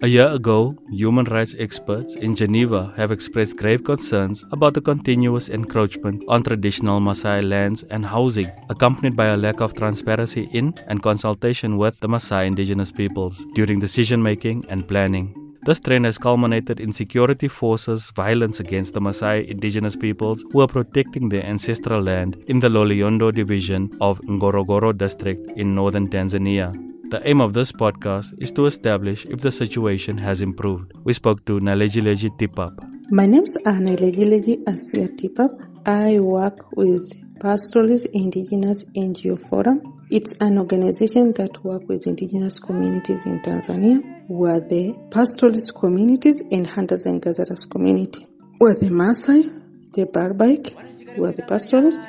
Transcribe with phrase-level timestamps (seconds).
[0.00, 5.48] A year ago, human rights experts in Geneva have expressed grave concerns about the continuous
[5.48, 11.02] encroachment on traditional Maasai lands and housing, accompanied by a lack of transparency in and
[11.02, 15.34] consultation with the Maasai indigenous peoples during decision making and planning.
[15.64, 20.68] This trend has culminated in security forces' violence against the Maasai indigenous peoples who are
[20.68, 26.87] protecting their ancestral land in the Loliondo division of Ngorongoro district in northern Tanzania.
[27.10, 30.92] The aim of this podcast is to establish if the situation has improved.
[31.04, 32.86] We spoke to Nailejileji Tipap.
[33.10, 35.56] My name's Nailejileji Asia Tipap.
[35.86, 40.04] I work with Pastoralist Indigenous NGO Forum.
[40.10, 44.02] It's an organization that works with indigenous communities in Tanzania.
[44.28, 48.26] We're the pastoralist communities and hunters and gatherers community.
[48.60, 50.74] We're the Maasai, the Barabaig,
[51.16, 52.06] we're the pastoralists,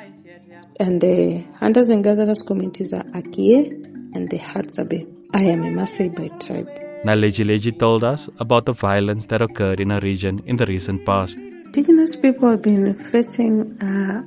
[0.78, 5.06] and the hunters and gatherers communities are Akie, and the Hadzabe.
[5.34, 6.68] I am a Maasai by tribe.
[7.04, 11.38] Nalejileji told us about the violence that occurred in our region in the recent past.
[11.38, 14.22] Indigenous people have been facing uh,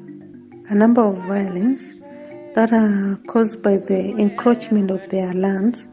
[0.70, 1.94] a number of violence
[2.56, 5.88] that are caused by the encroachment of their lands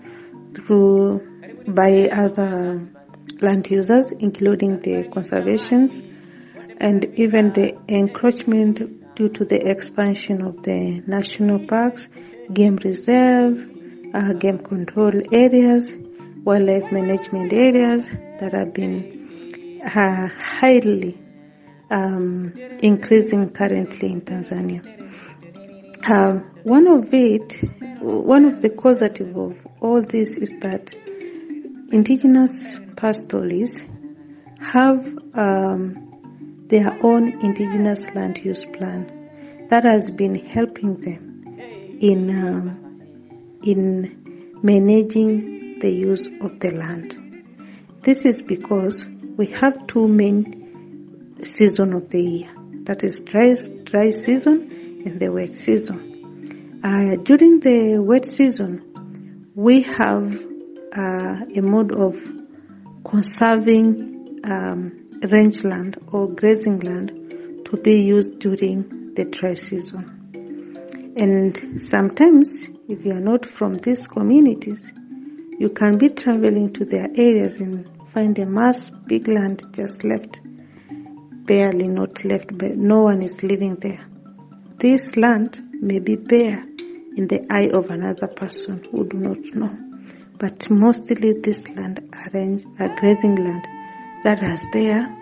[0.55, 1.20] through
[1.66, 2.88] by other
[3.41, 6.02] land users, including the conservations
[6.78, 12.08] and even the encroachment due to the expansion of the national parks,
[12.52, 13.69] game reserve,
[14.14, 15.92] uh, game control areas,
[16.44, 18.06] wildlife management areas
[18.41, 21.19] that have been uh, highly
[21.91, 22.52] um,
[22.83, 24.83] increasing currently in Tanzania.
[26.08, 27.56] Um, one of it,
[28.00, 30.95] one of the causative of all this is that
[31.92, 33.84] indigenous pastoralists
[34.61, 41.58] have um, their own indigenous land use plan that has been helping them
[42.01, 42.89] in um,
[43.62, 47.16] in managing the use of the land.
[48.02, 49.06] This is because
[49.36, 52.50] we have two main season of the year.
[52.84, 56.80] That is dry, dry season and the wet season.
[56.82, 60.44] Uh, during the wet season, we have
[60.96, 62.16] uh, a mode of
[63.04, 71.14] conserving um, rangeland or grazing land to be used during the dry season.
[71.16, 74.92] And sometimes, if you are not from these communities,
[75.58, 80.40] you can be traveling to their areas and find a mass big land just left,
[81.46, 84.05] barely not left, but no one is living there.
[84.78, 86.64] This land may be bare
[87.17, 89.78] in the eye of another person who do not know,
[90.39, 93.67] but mostly this land arranged a grazing land
[94.24, 95.17] that has there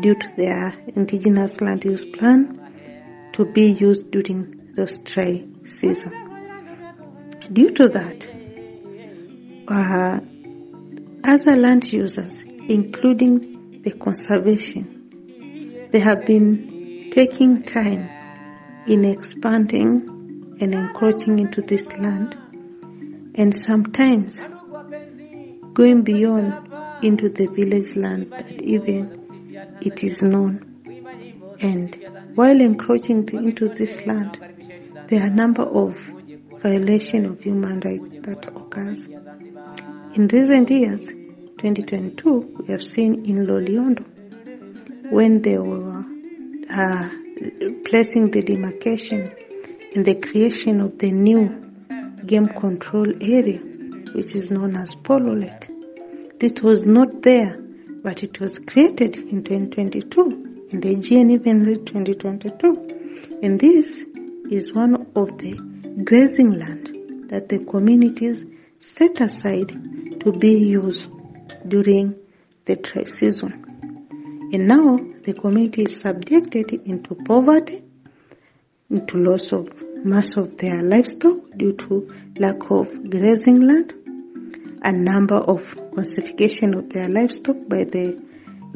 [0.00, 6.23] due to their indigenous land use plan to be used during the dry season.
[7.52, 8.28] Due to that,
[9.68, 10.20] uh,
[11.24, 18.08] other land users, including the conservation, they have been taking time
[18.86, 22.36] in expanding and encroaching into this land
[23.34, 24.48] and sometimes
[25.72, 26.68] going beyond
[27.02, 30.70] into the village land that even it is known.
[31.60, 31.96] And
[32.34, 34.38] while encroaching into this land,
[35.08, 35.96] there are a number of
[36.64, 39.06] violations of human rights that occurs.
[40.16, 44.02] In recent years, 2022, we have seen in Loliondo,
[45.10, 46.02] when they were
[46.70, 47.08] uh,
[47.84, 49.30] placing the demarcation
[49.94, 51.42] and the creation of the new
[52.24, 53.60] game control area,
[54.14, 55.68] which is known as Pololeti.
[56.38, 57.58] This was not there,
[58.02, 63.40] but it was created in 2022, and the AGN even read 2022.
[63.42, 64.06] And this
[64.50, 68.44] is one of the grazing land that the communities
[68.80, 69.68] set aside
[70.20, 71.08] to be used
[71.66, 72.16] during
[72.64, 73.60] the dry season.
[74.52, 77.82] And now the community is subjected into poverty,
[78.90, 79.68] into loss of
[80.04, 83.94] mass of their livestock due to lack of grazing land,
[84.82, 88.20] a number of classification of their livestock by the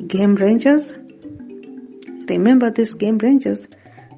[0.07, 0.93] game rangers.
[2.29, 3.67] Remember these game rangers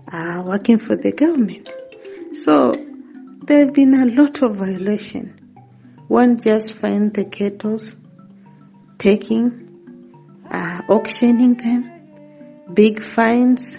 [0.08, 1.68] are working for the government.
[2.32, 2.89] So
[3.50, 5.34] there have been a lot of violation.
[6.06, 7.80] One just find the cattle,
[8.96, 11.80] taking, uh, auctioning them,
[12.72, 13.76] big fines,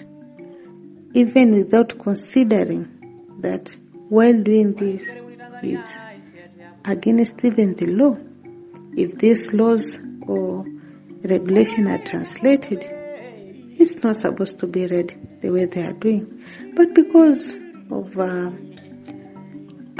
[1.14, 3.74] even without considering that
[4.10, 5.14] while doing this
[5.62, 6.04] is
[6.84, 8.18] against even the law.
[8.94, 10.66] if these laws or
[11.24, 12.84] regulation are translated,
[13.78, 16.44] it's not supposed to be read the way they are doing.
[16.74, 17.56] But because
[17.90, 18.50] of uh,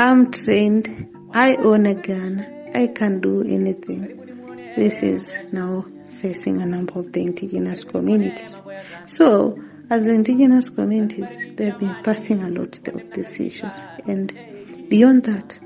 [0.02, 2.44] I'm trained, I own a gun,
[2.74, 4.72] I can do anything.
[4.74, 5.86] This is now
[6.20, 8.60] facing a number of the indigenous communities.
[9.06, 9.56] So,
[9.88, 13.84] as indigenous communities, they've been passing a lot of these issues.
[14.04, 15.60] And beyond that,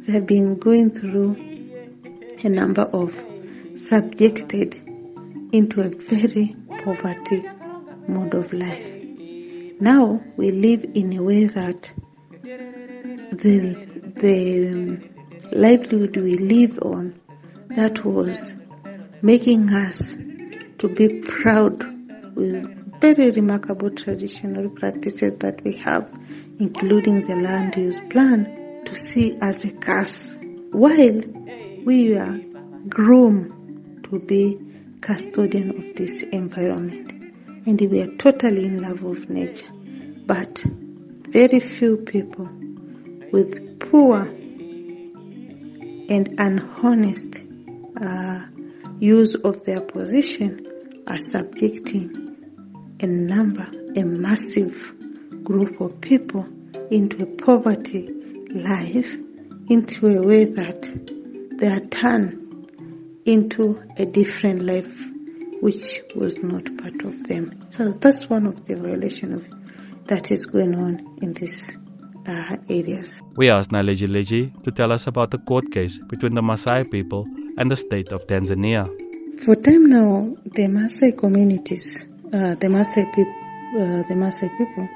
[0.00, 1.36] they've been going through
[2.42, 3.14] a number of
[3.76, 4.74] subjected
[5.52, 7.44] into a very poverty
[8.08, 8.92] mode of life.
[9.78, 11.92] Now we live in a way that
[13.32, 15.10] the the
[15.52, 17.18] livelihood we live on
[17.70, 18.54] that was
[19.22, 20.14] making us
[20.78, 21.82] to be proud
[22.36, 26.10] with very remarkable traditional practices that we have,
[26.58, 30.36] including the land use plan, to see as a curse,
[30.70, 31.20] while
[31.84, 32.38] we are
[32.88, 34.58] groomed to be
[35.00, 37.12] custodian of this environment.
[37.66, 39.70] And we are totally in love of nature.
[40.26, 40.62] But
[41.28, 42.48] very few people
[43.32, 44.20] with poor
[46.08, 47.42] and unhonest
[48.00, 48.46] uh,
[49.00, 52.36] use of their position are subjecting
[53.00, 54.94] a number, a massive
[55.42, 56.46] group of people
[56.90, 58.10] into a poverty
[58.50, 59.16] life,
[59.68, 60.82] into a way that
[61.58, 62.38] they are turned
[63.24, 65.08] into a different life
[65.60, 67.66] which was not part of them.
[67.70, 69.44] So that's one of the violations
[70.06, 71.76] that is going on in these
[72.26, 73.20] uh, areas.
[73.36, 77.26] We asked Nailejileji to tell us about the court case between the Maasai people
[77.58, 78.88] and the state of Tanzania.
[79.44, 83.34] For time now, the Maasai communities, uh, the Maasai people,
[83.76, 84.88] uh, the Maasai people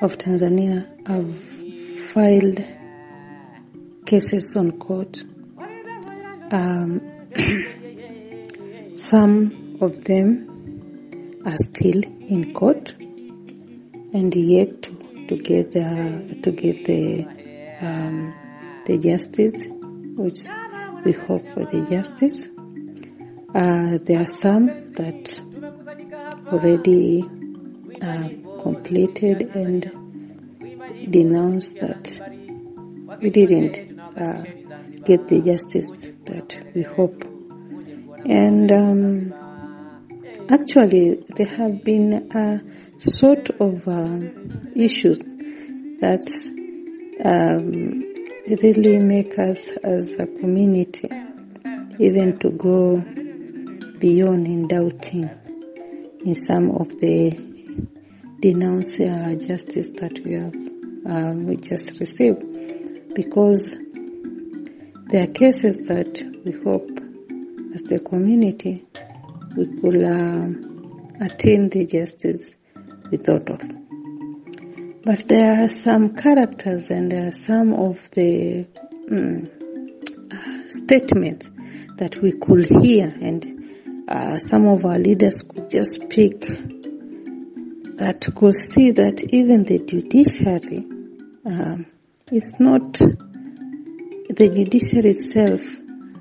[0.00, 1.38] of Tanzania have
[2.12, 2.64] filed
[4.06, 5.24] cases on court.
[6.50, 7.00] Um,
[8.96, 10.48] some of them
[11.46, 12.94] are still in court
[14.12, 14.90] and yet
[15.36, 17.26] to, get the to get the
[17.80, 18.34] um,
[18.84, 20.40] the justice, which
[21.04, 22.48] we hope for the justice.
[23.54, 25.40] Uh, there are some that
[26.52, 27.22] already
[28.02, 28.28] uh,
[28.62, 29.82] completed and
[31.10, 32.20] denounced that
[33.20, 34.44] we didn't uh,
[35.04, 37.24] get the justice that we hope.
[38.24, 39.41] And um,
[40.48, 42.60] actually, there have been a
[42.98, 44.18] sort of uh,
[44.74, 45.20] issues
[46.00, 46.26] that
[47.24, 48.02] um,
[48.62, 51.08] really make us as a community
[51.98, 53.00] even to go
[53.98, 55.30] beyond in doubting
[56.24, 57.30] in some of the
[58.40, 60.54] denounced uh, justice that we have
[61.04, 62.44] uh, we just received.
[63.14, 63.76] Because
[65.06, 66.90] there are cases that we hope
[67.74, 68.86] as the community
[69.56, 72.56] we could uh, attain the justice
[73.10, 73.60] we thought of.
[75.04, 78.66] But there are some characters and there are some of the
[79.10, 81.50] uh, statements
[81.96, 86.40] that we could hear and uh, some of our leaders could just speak
[87.96, 90.86] that could see that even the judiciary
[91.44, 91.86] um,
[92.30, 95.62] is not the judiciary itself,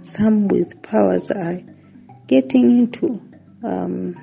[0.04, 1.60] some with powers are
[2.32, 3.22] getting into
[3.62, 4.16] um,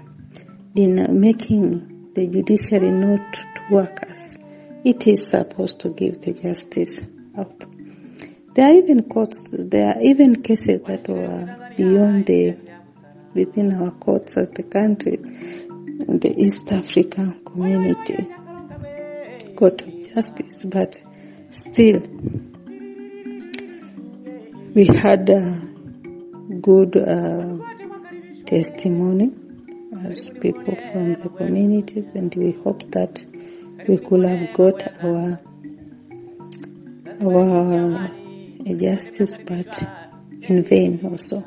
[0.74, 4.38] in making the judiciary not to work as
[4.82, 7.04] it is supposed to give the justice
[7.36, 7.64] out.
[8.54, 12.56] There are even courts, there are even cases that were beyond the,
[13.34, 15.18] within our courts of the country,
[16.08, 18.26] in the East African community,
[19.54, 20.98] court of justice, but
[21.50, 22.00] still,
[24.74, 25.60] we had a
[26.62, 27.77] good uh,
[28.48, 29.30] testimony
[30.06, 33.22] as people from the communities, and we hope that
[33.86, 35.38] we could have got our
[37.20, 38.10] our
[38.64, 39.72] justice, but
[40.48, 41.44] in vain also.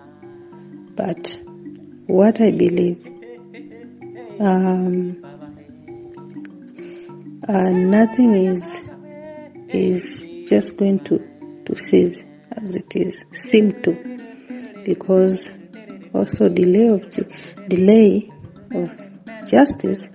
[0.96, 1.40] But
[2.06, 3.06] what I believe,
[4.40, 5.24] um,
[7.48, 8.88] uh, nothing is
[9.70, 11.20] is just going to
[11.66, 15.52] to cease as it is seem to, because
[16.14, 17.10] also delay of
[17.68, 18.30] delay
[18.74, 18.92] of
[19.46, 20.10] justice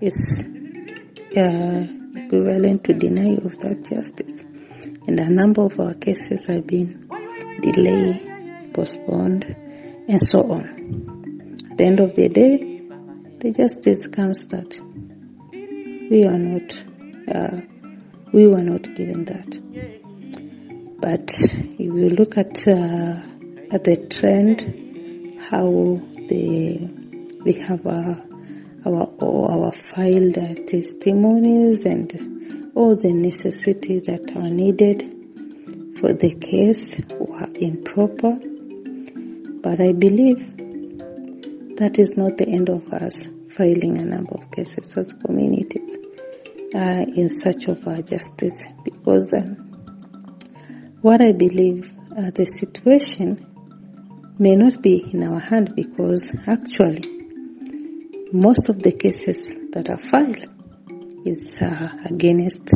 [0.00, 0.44] is
[1.36, 1.86] uh,
[2.16, 4.42] equivalent to denial of that justice.
[5.06, 7.08] And a number of our cases have been
[7.60, 9.44] delayed, postponed,
[10.08, 11.56] and so on.
[11.70, 12.82] At the end of the day,
[13.38, 14.78] the justice comes that
[16.10, 16.84] we are not,
[17.28, 17.60] uh,
[18.32, 19.60] we were not given that.
[20.98, 23.20] But if you look at uh,
[23.70, 24.85] at the trend,
[25.50, 26.88] how the
[27.44, 28.20] we have our
[28.84, 30.34] our our filed
[30.66, 38.38] testimonies and all the necessities that are needed for the case were improper.
[39.62, 40.56] But I believe
[41.76, 45.96] that is not the end of us filing a number of cases as communities
[46.74, 49.42] uh, in search of our justice because uh,
[51.02, 53.55] what I believe uh, the situation
[54.38, 57.16] may not be in our hand because actually
[58.32, 60.46] most of the cases that are filed
[61.24, 62.70] is uh, against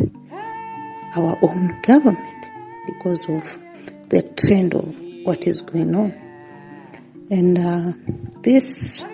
[1.15, 2.47] our own government
[2.85, 3.59] because of
[4.09, 6.11] the trend of what is going on.
[7.29, 7.93] And uh,
[8.41, 9.05] this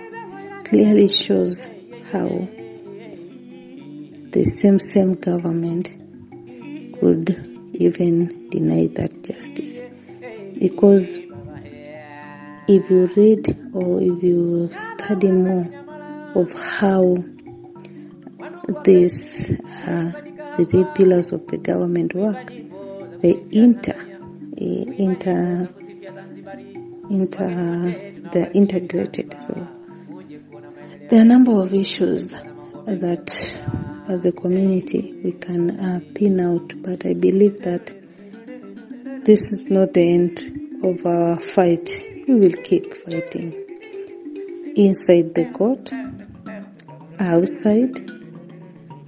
[0.64, 1.70] clearly shows
[2.12, 2.48] how
[4.32, 5.90] the same same government
[7.00, 9.82] could even deny that justice
[10.60, 11.20] because
[12.68, 15.68] if you read or if you study more
[16.36, 17.24] of how
[18.84, 20.12] these uh,
[20.58, 22.54] the three pillars of the government work
[23.22, 24.00] they inter
[24.58, 25.68] inter
[27.10, 29.34] inter they're integrated.
[29.34, 29.68] So
[31.10, 32.32] there are a number of issues
[32.86, 33.30] that
[34.08, 37.94] as a community we can uh, pin out but i believe that
[39.26, 43.64] this is not the end of our fight we will keep fighting.
[44.76, 45.92] Inside the court
[47.20, 47.98] outside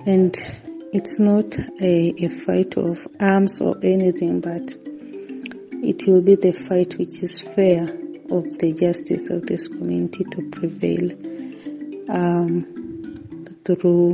[0.08, 0.36] and
[0.94, 4.74] it's not a, a fight of arms or anything but
[5.84, 10.50] it will be the fight which is fair of the justice of this community to
[10.50, 11.12] prevail
[12.10, 14.14] um, through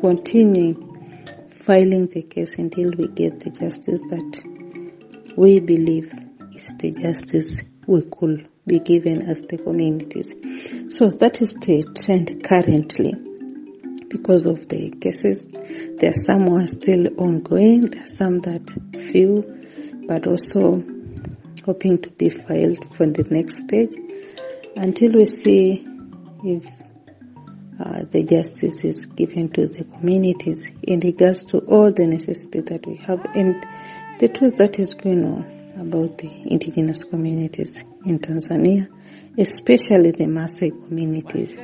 [0.00, 6.12] continuing filing the case until we get the justice that we believe
[6.54, 10.36] is the justice we could be given as the communities.
[10.94, 13.14] So that is the trend currently.
[14.08, 18.70] Because of the cases, there are some who are still ongoing, there are some that
[18.94, 20.84] few, but also
[21.64, 23.96] hoping to be filed for the next stage
[24.76, 25.86] until we see
[26.44, 26.64] if
[27.80, 32.86] uh, the justice is given to the communities in regards to all the necessity that
[32.86, 33.66] we have and
[34.18, 38.88] the truth that is going on about the indigenous communities in Tanzania,
[39.36, 41.60] especially the Maasai communities,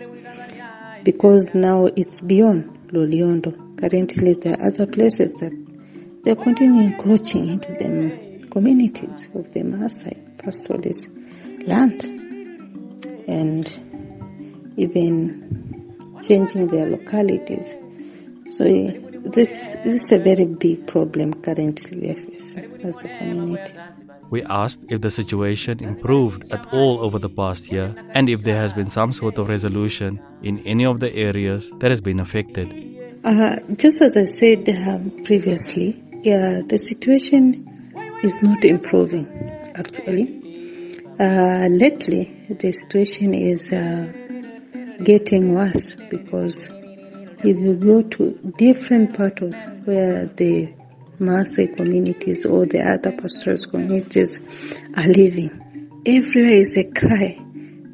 [1.03, 3.79] because now it's beyond Loliondo.
[3.79, 5.53] Currently, there are other places that
[6.23, 11.11] they're continuing encroaching into the communities of the Maasai pastoralist
[11.67, 12.05] land
[13.27, 13.69] and
[14.77, 17.77] even changing their localities.
[18.47, 18.65] So
[19.25, 23.73] this, this is a very big problem currently we face as the community.
[24.31, 28.57] We asked if the situation improved at all over the past year and if there
[28.57, 32.69] has been some sort of resolution in any of the areas that has been affected.
[33.25, 39.27] Uh, just as I said uh, previously, yeah, the situation is not improving
[39.75, 40.41] actually.
[41.19, 44.13] Uh, lately, the situation is uh,
[45.03, 46.71] getting worse because
[47.47, 49.53] if you go to different parts of
[49.87, 50.73] where the
[51.21, 54.41] Maasai communities or the other pastoral communities
[54.97, 57.39] are living, everywhere is a cry.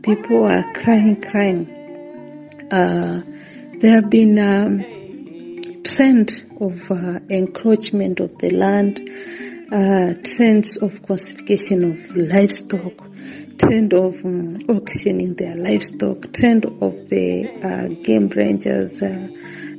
[0.03, 2.69] People are crying, crying.
[2.71, 3.23] Uh,
[3.79, 6.31] there have been um, trend
[6.61, 9.01] of uh, encroachment of the land
[9.73, 13.09] uh, trends of classification of livestock,
[13.57, 19.29] trend of um, auctioning their livestock, trend of the uh, game rangers uh,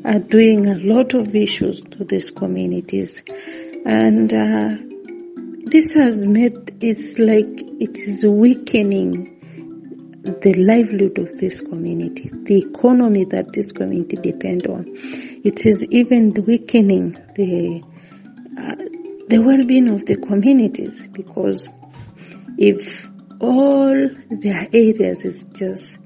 [0.06, 3.22] are doing a lot of issues to these communities.
[3.86, 4.78] And uh,
[5.66, 9.40] this has made, it's like it is weakening
[10.24, 14.86] the livelihood of this community, the economy that this community depend on.
[15.44, 17.84] It is even weakening the
[18.58, 19.01] uh,
[19.32, 21.70] the well-being of the communities because
[22.58, 23.10] if
[23.40, 23.94] all
[24.30, 26.00] their areas is just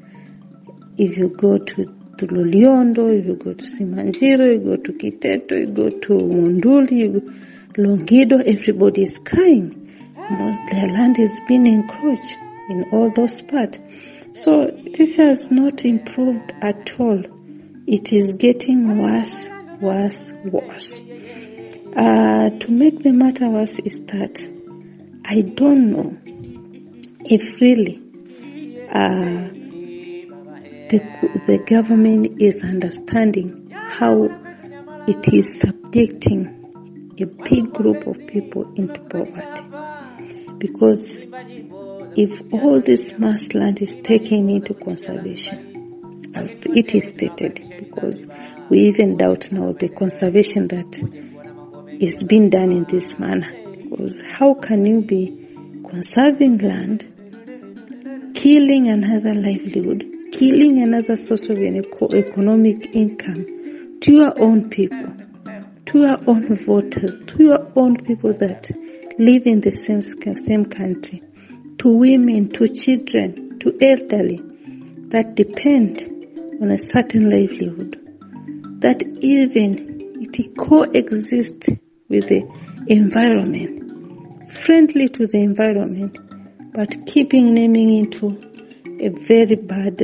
[0.98, 1.86] if you go to
[2.18, 6.92] to Loliondo, if you go to Simanjiro, you go to Kiteto, you go to Monduli,
[6.92, 7.32] you go,
[7.82, 9.92] Longido, everybody is crying.
[10.16, 12.38] Most, their land is being encroached
[12.70, 13.80] in all those parts.
[14.34, 17.22] So this has not improved at all.
[17.86, 19.50] It is getting worse,
[19.82, 21.02] worse, worse.
[21.96, 24.46] Uh, to make the matter worse is that
[25.24, 26.18] I don't know
[27.24, 28.02] if really
[28.90, 29.50] uh,
[30.90, 31.00] the,
[31.48, 34.26] the government is understanding how
[35.08, 39.64] it is subjecting a big group of people into poverty.
[40.58, 41.26] Because
[42.18, 48.28] if all this mass land is taken into conservation, as it is stated, because
[48.70, 51.35] we even doubt now the conservation that
[52.00, 53.52] is being done in this manner.
[53.90, 55.46] Because how can you be
[55.88, 64.70] conserving land, killing another livelihood, killing another source of an economic income to your own
[64.70, 65.16] people,
[65.86, 68.70] to your own voters, to your own people that
[69.18, 71.24] live in the same, same country,
[71.78, 74.42] to women, to children, to elderly
[75.10, 76.02] that depend
[76.62, 78.00] on a certain livelihood,
[78.82, 81.70] that even it coexists
[82.08, 82.48] with the
[82.88, 86.18] environment, friendly to the environment,
[86.74, 88.38] but keeping naming into
[89.00, 90.00] a very bad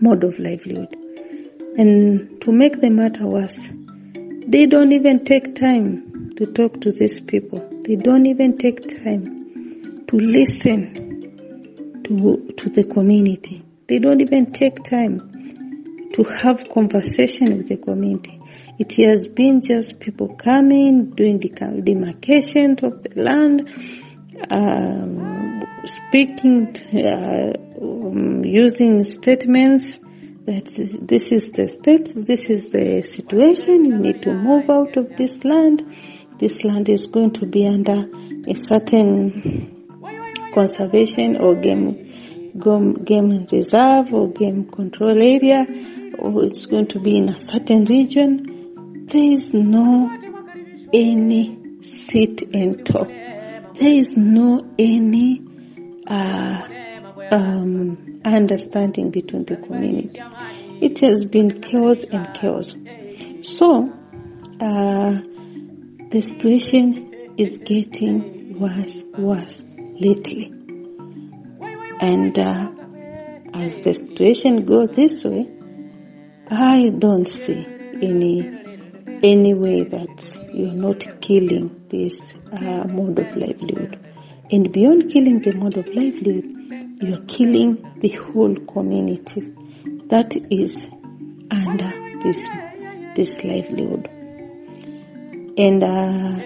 [0.00, 0.94] mode of livelihood.
[1.76, 3.72] And to make the matter worse,
[4.46, 7.82] they don't even take time to talk to these people.
[7.84, 13.64] They don't even take time to listen to, to the community.
[13.86, 18.37] They don't even take time to have conversation with the community.
[18.78, 23.68] It has been just people coming, doing the demarcation of the land,
[24.50, 29.98] um, speaking, uh, um, using statements
[30.46, 30.64] that
[31.02, 35.44] this is the state, this is the situation, you need to move out of this
[35.44, 35.84] land.
[36.38, 38.08] This land is going to be under
[38.46, 39.98] a certain
[40.54, 42.08] conservation or game,
[43.04, 45.66] game reserve or game control area,
[46.18, 49.06] or it's going to be in a certain region.
[49.06, 50.10] There is no
[50.92, 53.08] any sit and talk.
[53.08, 55.42] There is no any
[56.06, 56.68] uh,
[57.30, 60.32] um, understanding between the communities.
[60.80, 62.74] It has been chaos and chaos.
[63.42, 63.92] So,
[64.60, 65.20] uh,
[66.10, 70.52] the situation is getting worse, worse lately.
[72.00, 72.72] And uh,
[73.54, 75.57] as the situation goes this way,
[76.50, 77.66] I don't see
[78.00, 78.58] any
[79.22, 83.98] any way that you're not killing this uh, mode of livelihood.
[84.50, 86.44] And beyond killing the mode of livelihood,
[87.02, 89.52] you are killing the whole community
[90.06, 90.88] that is
[91.50, 92.48] under this
[93.14, 94.08] this livelihood.
[95.58, 96.38] And uh,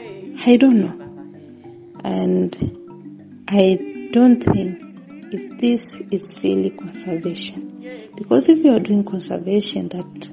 [0.45, 4.92] I don't know, and I don't think
[5.35, 10.29] if this is really conservation, because if you are doing conservation that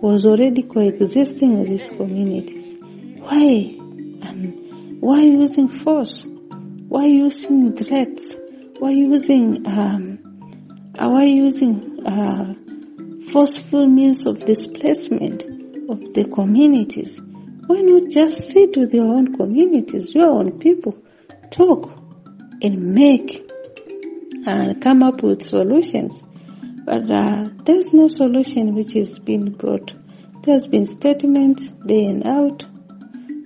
[0.00, 2.74] was already coexisting with these communities,
[3.18, 3.76] why
[4.28, 6.24] and why using force?
[6.24, 8.36] Why using threats?
[8.78, 10.18] Why using um,
[10.98, 12.54] why using uh,
[13.30, 15.44] forceful means of displacement
[15.88, 17.20] of the communities?
[17.66, 21.02] Why not just sit with your own communities, your own people,
[21.50, 21.98] talk
[22.62, 23.50] and make
[24.46, 26.22] and come up with solutions?
[26.84, 29.94] But uh, there's no solution which is being brought.
[30.42, 32.66] There's been statements day and out.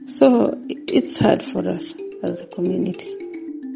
[0.06, 3.08] So it's hard for us as a community.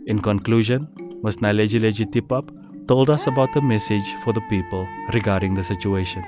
[0.07, 0.89] In conclusion,
[1.23, 1.37] Ms.
[1.37, 1.79] Naileji
[2.11, 6.25] Tipap told us about the message for the people regarding the situation.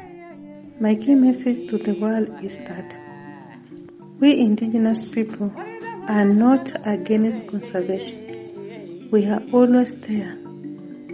[0.80, 2.96] My key message to the world is that
[4.20, 5.52] we indigenous people
[6.08, 9.08] are not against conservation.
[9.10, 10.43] We are always there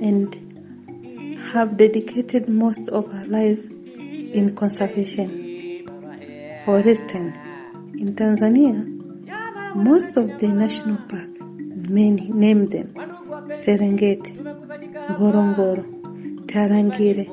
[0.01, 5.29] and have dedicated most of our life in conservation.
[6.65, 7.37] For instance,
[7.99, 8.87] in Tanzania,
[9.75, 12.95] most of the national park, many name them,
[13.51, 14.37] Serengeti,
[15.11, 15.85] Ngorongoro,
[16.47, 17.27] Tarangire,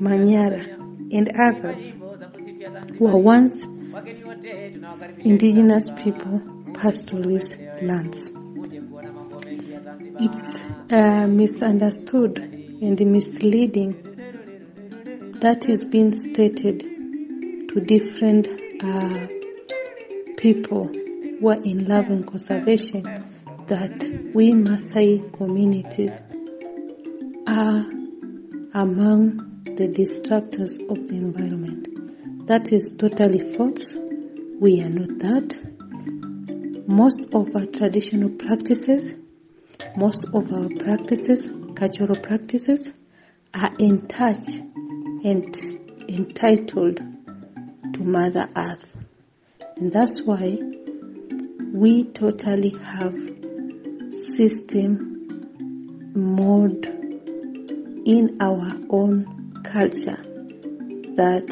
[0.00, 0.64] Manyara,
[1.12, 1.92] and others
[2.98, 3.66] were once
[5.24, 6.40] indigenous people
[6.72, 8.31] pastoralist lands.
[10.18, 14.12] It's uh, misunderstood and misleading
[15.40, 18.46] that is being stated to different
[18.82, 19.26] uh,
[20.36, 23.02] people who are in love and conservation
[23.66, 26.22] that we Maasai communities
[27.46, 27.86] are
[28.74, 32.46] among the destructors of the environment.
[32.46, 33.96] That is totally false.
[34.60, 35.58] We are not that.
[36.86, 39.16] Most of our traditional practices,
[39.96, 42.92] most of our practices, cultural practices,
[43.54, 44.58] are in touch
[45.24, 45.56] and
[46.08, 46.96] entitled
[47.94, 48.96] to Mother Earth.
[49.76, 50.58] And that's why
[51.72, 53.14] we totally have
[54.10, 55.12] system
[56.14, 56.86] mode
[58.04, 60.22] in our own culture
[61.16, 61.48] that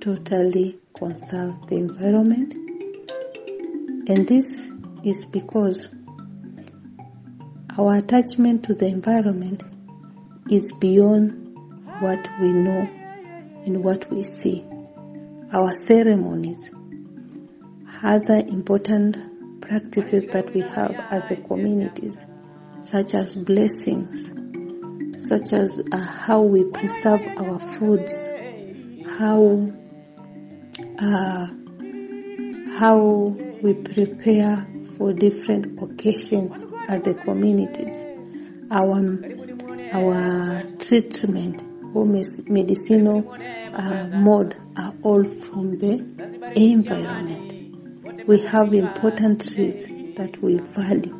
[0.00, 2.54] totally conserve the environment
[4.08, 4.72] and this
[5.04, 5.88] is because
[7.78, 9.62] Our attachment to the environment
[10.50, 11.54] is beyond
[12.00, 12.88] what we know
[13.66, 14.64] and what we see.
[15.52, 16.72] Our ceremonies,
[18.02, 22.26] other important practices that we have as a communities,
[22.80, 24.32] such as blessings,
[25.18, 28.32] such as uh, how we preserve our foods,
[29.18, 29.70] how
[30.98, 31.46] uh,
[32.78, 38.06] how we prepare for different occasions at the communities,
[38.70, 38.98] our
[39.92, 41.62] our treatment
[41.94, 43.34] or medicinal
[43.72, 48.26] uh, mode are all from the environment.
[48.26, 51.14] We have important trees that we value.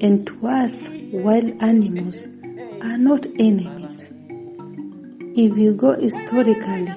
[0.00, 2.24] And to us, wild animals
[2.82, 4.10] are not enemies.
[5.36, 6.92] If you go historically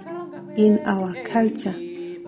[0.55, 1.75] in our culture,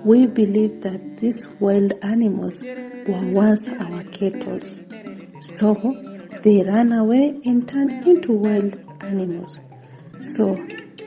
[0.04, 4.60] we believe that these wild animals were once our cattle.
[5.40, 5.74] So
[6.42, 9.60] they ran away and turned into wild animals.
[10.20, 10.58] So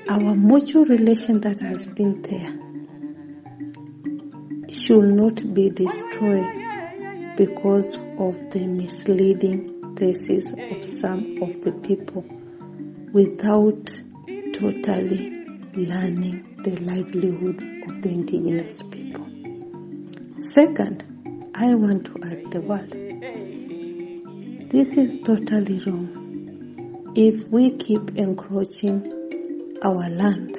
[0.08, 2.52] our mutual relation that has been there
[4.72, 12.24] should not be destroyed because of the misleading thesis of some of the people
[13.12, 14.00] without
[14.52, 15.30] totally
[15.74, 19.24] learning the livelihood of the indigenous people.
[20.40, 21.04] Second,
[21.54, 22.90] I want to ask the world
[24.68, 30.58] this is totally wrong if we keep encroaching our land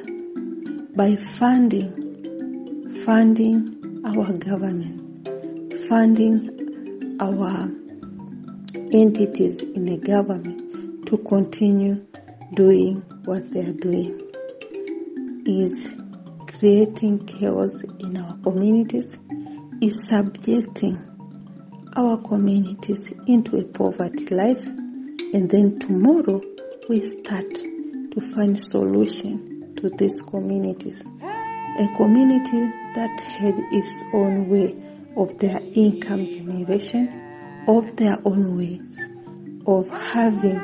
[0.96, 1.92] by funding
[3.04, 7.70] funding our government funding our
[8.94, 12.08] entities in the government to continue
[12.54, 14.27] doing what they are doing
[15.48, 15.98] is
[16.60, 19.18] creating chaos in our communities,
[19.82, 20.98] is subjecting
[21.96, 26.42] our communities into a poverty life, and then tomorrow
[26.90, 31.06] we start to find solution to these communities.
[31.06, 34.76] A community that had its own way
[35.16, 39.10] of their income generation, of their own ways
[39.68, 40.58] of having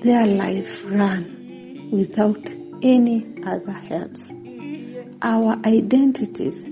[0.00, 4.32] their life run without any other helps.
[5.22, 6.64] Our identities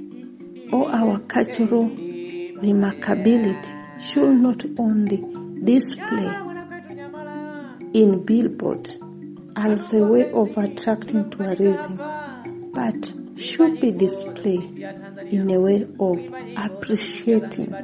[0.72, 5.22] or our cultural remarkability should not only
[5.62, 6.34] display
[7.94, 8.90] in billboard
[9.56, 11.96] as a way of attracting tourism,
[12.72, 14.78] but should be displayed
[15.30, 17.74] in a way of appreciating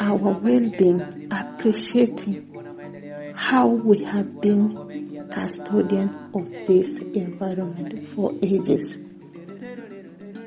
[0.00, 5.03] our well-being, appreciating how we have been
[5.34, 8.98] custodian of this environment for ages.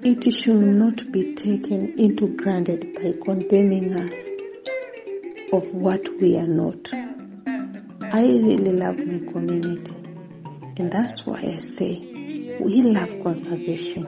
[0.10, 4.30] It should not be taken into granted by condemning us
[5.52, 6.94] of what we are not.
[6.94, 9.96] I really love my community
[10.78, 14.06] and that's why I say we love conservation.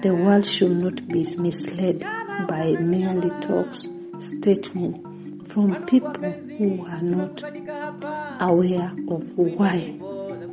[0.00, 3.88] The world should not be misled by merely talks,
[4.20, 5.13] statements
[5.46, 6.12] from people
[6.58, 7.42] who are not
[8.40, 9.96] aware of why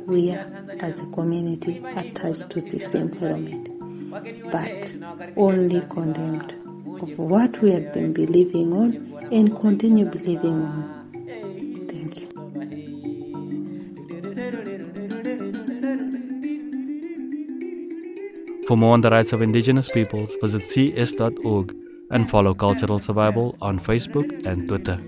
[0.06, 0.46] we are
[0.80, 3.68] as a community attached to this environment,
[4.50, 4.94] but
[5.36, 6.52] only condemned
[7.00, 11.02] of what we have been believing on and continue believing on.
[11.88, 12.28] Thank you.
[18.66, 21.81] For more on the rights of indigenous peoples, visit cs.org
[22.12, 25.00] and follow Cultural Survival on Facebook and Twitter.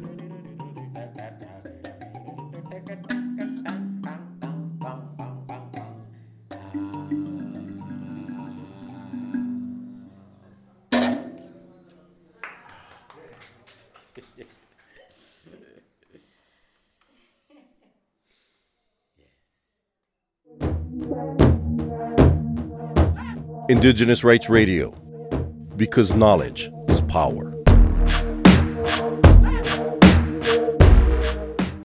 [23.69, 24.91] Indigenous Rights Radio,
[25.77, 26.71] because knowledge
[27.15, 27.54] power.